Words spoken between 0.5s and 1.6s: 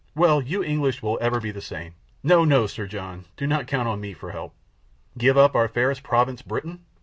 English will ever be